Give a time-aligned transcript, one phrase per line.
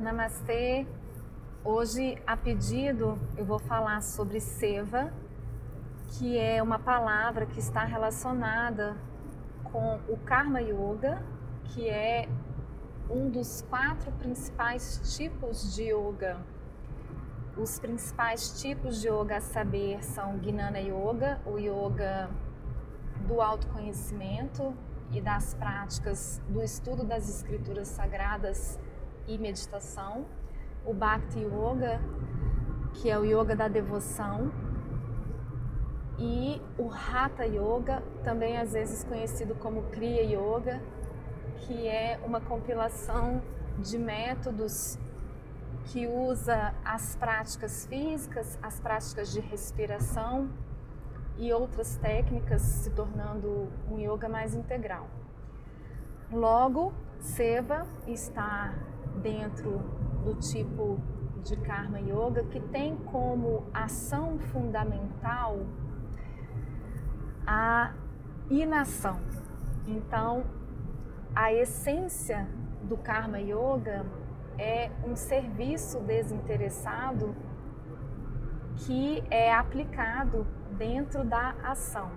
[0.00, 0.86] Namastê.
[1.62, 5.12] Hoje, a pedido, eu vou falar sobre seva,
[6.08, 8.96] que é uma palavra que está relacionada
[9.62, 11.22] com o Karma Yoga,
[11.64, 12.26] que é
[13.10, 16.38] um dos quatro principais tipos de yoga.
[17.54, 22.30] Os principais tipos de yoga a saber são Gnana Yoga, o yoga
[23.28, 24.72] do autoconhecimento
[25.12, 28.78] e das práticas do estudo das escrituras sagradas
[29.30, 30.26] e meditação,
[30.84, 32.00] o Bhakti Yoga,
[32.94, 34.50] que é o yoga da devoção,
[36.18, 40.82] e o Hatha Yoga, também às vezes conhecido como Kriya Yoga,
[41.58, 43.40] que é uma compilação
[43.78, 44.98] de métodos
[45.84, 50.50] que usa as práticas físicas, as práticas de respiração
[51.38, 55.08] e outras técnicas, se tornando um yoga mais integral.
[56.30, 58.74] Logo, Seva está
[59.22, 59.82] dentro
[60.24, 60.98] do tipo
[61.42, 65.58] de Karma Yoga que tem como ação fundamental
[67.46, 67.94] a
[68.50, 69.20] inação.
[69.86, 70.44] Então,
[71.34, 72.46] a essência
[72.82, 74.04] do Karma Yoga
[74.58, 77.34] é um serviço desinteressado
[78.76, 82.10] que é aplicado dentro da ação.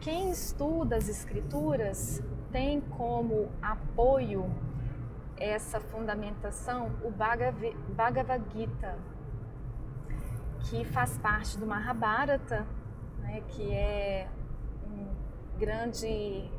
[0.00, 4.50] Quem estuda as escrituras tem como apoio
[5.40, 8.98] essa fundamentação o Bhagavad Gita,
[10.68, 12.66] que faz parte do Mahabharata,
[13.20, 14.28] né, que é
[14.86, 16.50] um grande,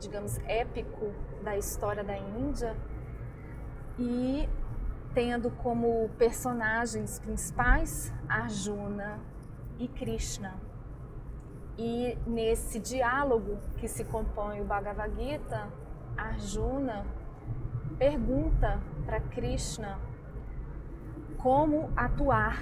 [0.00, 1.12] digamos, épico
[1.44, 2.74] da história da Índia,
[3.98, 4.48] e
[5.14, 9.20] tendo como personagens principais Arjuna
[9.78, 10.54] e Krishna.
[11.78, 15.68] E nesse diálogo que se compõe o Bhagavad Gita,
[16.16, 17.04] Arjuna
[17.98, 19.98] pergunta para Krishna
[21.38, 22.58] como atuar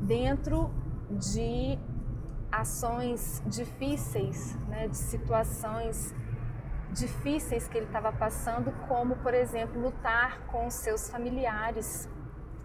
[0.00, 0.70] dentro
[1.10, 1.78] de
[2.50, 6.14] ações difíceis, né, de situações
[6.92, 12.08] difíceis que ele estava passando, como por exemplo lutar com seus familiares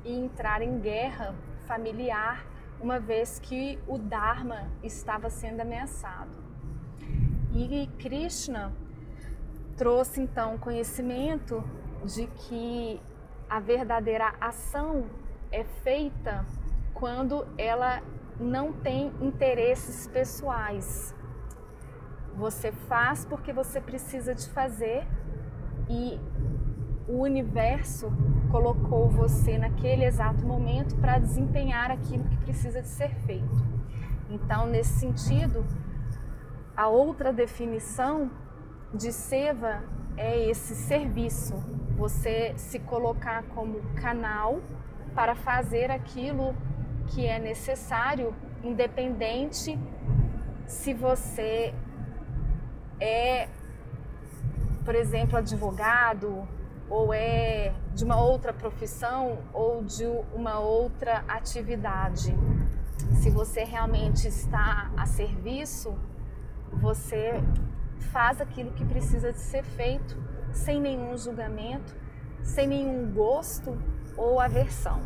[0.03, 2.45] e entrar em guerra familiar,
[2.79, 6.41] uma vez que o Dharma estava sendo ameaçado.
[7.53, 8.73] E Krishna
[9.81, 11.63] trouxe então conhecimento
[12.05, 13.01] de que
[13.49, 15.05] a verdadeira ação
[15.51, 16.45] é feita
[16.93, 17.99] quando ela
[18.39, 21.15] não tem interesses pessoais.
[22.35, 25.03] Você faz porque você precisa de fazer
[25.89, 26.19] e
[27.07, 28.13] o universo
[28.51, 33.65] colocou você naquele exato momento para desempenhar aquilo que precisa de ser feito.
[34.29, 35.65] Então, nesse sentido,
[36.77, 38.29] a outra definição
[38.93, 39.83] de seva
[40.17, 41.55] é esse serviço,
[41.95, 44.59] você se colocar como canal
[45.15, 46.55] para fazer aquilo
[47.07, 49.77] que é necessário, independente
[50.65, 51.73] se você
[52.99, 53.49] é,
[54.85, 56.47] por exemplo, advogado
[56.89, 62.35] ou é de uma outra profissão ou de uma outra atividade.
[63.21, 65.95] Se você realmente está a serviço,
[66.73, 67.41] você
[68.01, 70.17] faz aquilo que precisa de ser feito
[70.51, 71.95] sem nenhum julgamento,
[72.41, 73.77] sem nenhum gosto
[74.17, 75.01] ou aversão.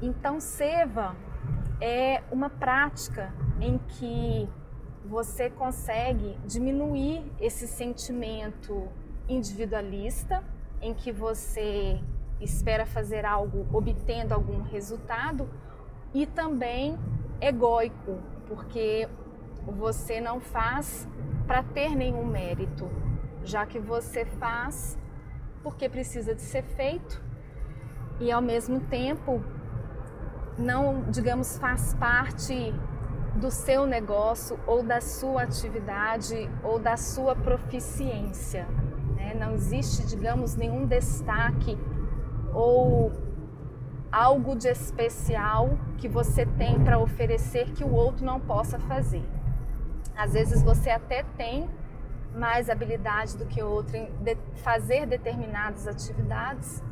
[0.00, 1.16] Então, seva
[1.80, 4.48] é uma prática em que
[5.04, 8.88] você consegue diminuir esse sentimento
[9.28, 10.42] individualista,
[10.80, 12.00] em que você
[12.40, 15.48] espera fazer algo obtendo algum resultado,
[16.14, 16.98] e também
[17.40, 19.08] egóico, porque
[19.66, 21.08] você não faz
[21.46, 22.90] para ter nenhum mérito,
[23.44, 24.98] já que você faz
[25.62, 27.22] porque precisa de ser feito
[28.20, 29.42] e ao mesmo tempo
[30.58, 32.74] não, digamos, faz parte
[33.36, 38.66] do seu negócio ou da sua atividade ou da sua proficiência.
[39.16, 39.34] Né?
[39.34, 41.78] Não existe, digamos, nenhum destaque
[42.52, 43.12] ou
[44.10, 49.24] algo de especial que você tem para oferecer que o outro não possa fazer.
[50.16, 51.68] Às vezes você até tem
[52.34, 56.82] mais habilidade do que outro em de fazer determinadas atividades,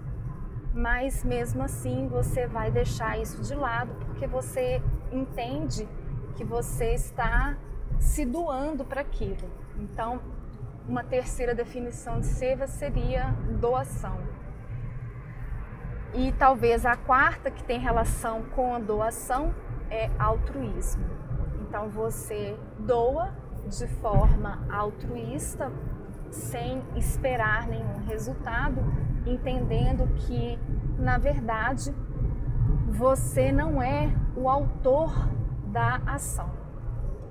[0.74, 5.88] mas mesmo assim você vai deixar isso de lado porque você entende
[6.36, 7.56] que você está
[7.98, 9.50] se doando para aquilo.
[9.78, 10.20] Então,
[10.88, 14.18] uma terceira definição de seva seria doação.
[16.12, 19.54] E talvez a quarta, que tem relação com a doação,
[19.90, 21.04] é altruísmo.
[21.70, 23.32] Então você doa
[23.68, 25.70] de forma altruísta
[26.28, 28.82] sem esperar nenhum resultado,
[29.24, 30.58] entendendo que,
[30.98, 31.94] na verdade,
[32.88, 35.12] você não é o autor
[35.68, 36.50] da ação.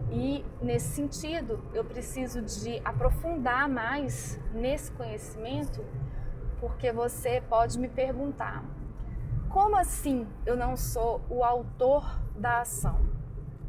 [0.09, 5.83] E nesse sentido, eu preciso de aprofundar mais nesse conhecimento,
[6.61, 8.63] porque você pode me perguntar:
[9.49, 13.18] como assim eu não sou o autor da ação?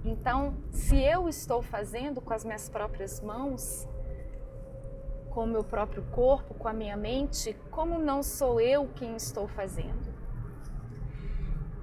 [0.04, 3.86] Então, se eu estou fazendo com as minhas próprias mãos,
[5.28, 9.46] com o meu próprio corpo, com a minha mente, como não sou eu quem estou
[9.46, 10.08] fazendo?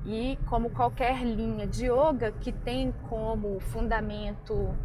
[0.05, 4.75] E como qualquer linha de yoga que tem como fundamento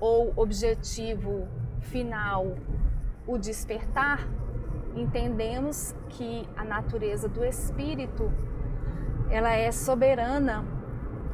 [0.00, 1.46] ou objetivo
[1.80, 2.54] final
[3.26, 4.26] o despertar,
[4.96, 8.32] entendemos que a natureza do espírito
[9.30, 10.77] ela é soberana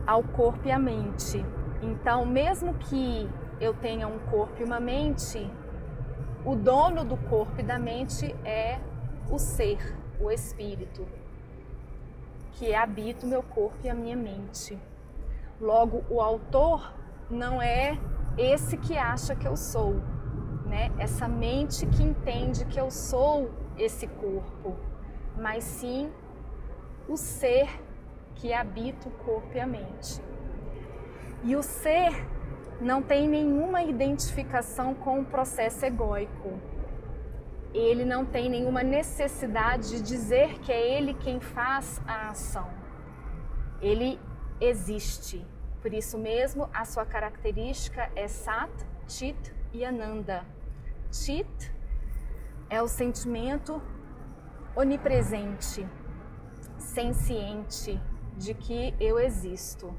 [0.07, 1.45] ao corpo e à mente.
[1.83, 3.29] Então, mesmo que
[3.61, 5.51] eu tenha um corpo e uma mente,
[6.45, 8.79] o dono do corpo e da mente é
[9.31, 11.07] o ser, o espírito
[12.53, 14.79] que habita o meu corpo e a minha mente.
[15.61, 16.93] Logo, o autor
[17.29, 17.99] não é
[18.37, 19.95] esse que acha que eu sou,
[20.67, 20.93] né?
[20.99, 24.77] Essa mente que entende que eu sou esse corpo,
[25.37, 26.11] mas sim
[27.09, 27.69] o ser
[28.37, 30.21] que habita o corpo e a mente.
[31.43, 32.13] E o ser
[32.81, 36.59] não tem nenhuma identificação com o processo egóico
[37.75, 42.71] ele não tem nenhuma necessidade de dizer que é ele quem faz a ação.
[43.83, 44.19] Ele
[44.61, 45.45] existe.
[45.83, 48.71] Por isso mesmo, a sua característica é Sat,
[49.09, 50.47] Chit e Ananda.
[51.13, 51.73] Chit
[52.71, 53.83] é o sentimento
[54.77, 55.87] onipresente,
[56.79, 58.01] senciente
[58.37, 59.95] de que eu existo.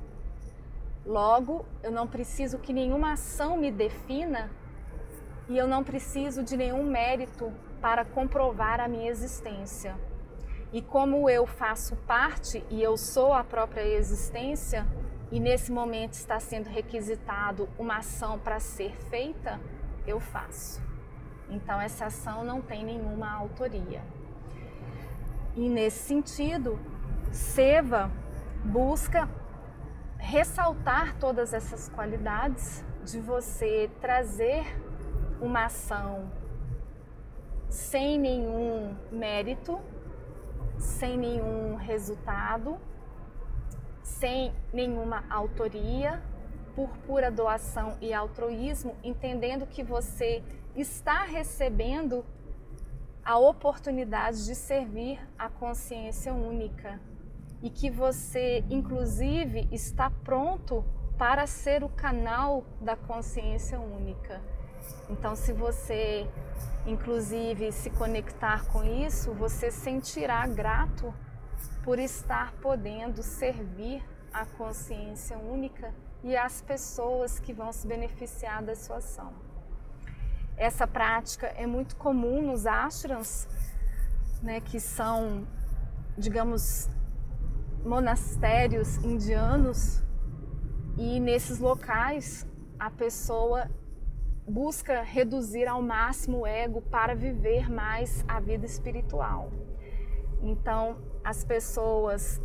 [1.05, 4.49] Logo, eu não preciso que nenhuma ação me defina
[5.47, 9.95] e eu não preciso de nenhum mérito para comprovar a minha existência.
[10.73, 14.85] E como eu faço parte e eu sou a própria existência,
[15.31, 19.59] e nesse momento está sendo requisitado uma ação para ser feita,
[20.05, 20.81] eu faço.
[21.49, 24.01] Então essa ação não tem nenhuma autoria.
[25.55, 26.79] E nesse sentido,
[27.35, 28.09] Seva
[28.65, 29.29] busca
[30.17, 34.65] ressaltar todas essas qualidades de você trazer
[35.39, 36.31] uma ação
[37.69, 39.79] sem nenhum mérito,
[40.79, 42.77] sem nenhum resultado,
[44.01, 46.21] sem nenhuma autoria,
[46.75, 50.43] por pura doação e altruísmo, entendendo que você
[50.75, 52.25] está recebendo
[53.23, 56.99] a oportunidade de servir a consciência única
[57.65, 60.85] e que você, inclusive, está pronto
[61.17, 64.39] para ser o canal da consciência única.
[65.09, 66.29] Então, se você,
[66.85, 71.11] inclusive, se conectar com isso, você sentirá grato
[71.83, 75.91] por estar podendo servir a consciência única
[76.23, 79.33] e as pessoas que vão se beneficiar da sua ação.
[80.55, 83.47] Essa prática é muito comum nos ashrams,
[84.43, 85.47] né, que são,
[86.15, 86.93] digamos,
[87.85, 90.03] monastérios indianos,
[90.97, 92.47] e nesses locais
[92.79, 93.69] a pessoa
[94.47, 99.51] busca reduzir ao máximo o ego para viver mais a vida espiritual.
[100.41, 102.41] Então, as pessoas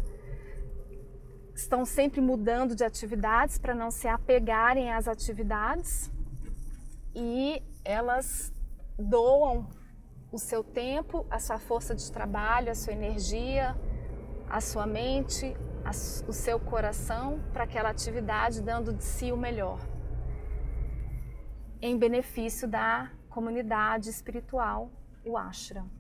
[1.55, 6.11] estão sempre mudando de atividades para não se apegarem às atividades
[7.15, 8.53] e elas
[8.99, 9.69] doam
[10.33, 13.76] o seu tempo, a sua força de trabalho, a sua energia,
[14.50, 15.90] a sua mente, a,
[16.28, 19.78] o seu coração para aquela atividade, dando de si o melhor
[21.80, 24.90] em benefício da comunidade espiritual,
[25.25, 25.90] o ashram.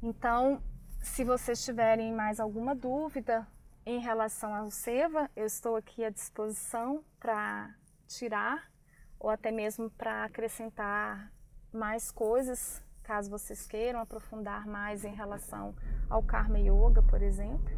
[0.00, 0.62] Então,
[1.00, 3.46] se vocês tiverem mais alguma dúvida
[3.84, 7.74] em relação ao Seva, eu estou aqui à disposição para
[8.06, 8.70] tirar
[9.18, 11.32] ou até mesmo para acrescentar
[11.72, 15.74] mais coisas, caso vocês queiram aprofundar mais em relação
[16.10, 17.74] ao Karma Yoga, por exemplo,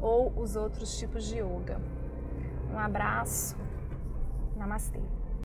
[0.00, 1.80] ou os outros tipos de yoga.
[2.72, 3.56] Um abraço.
[4.56, 5.00] Namastê.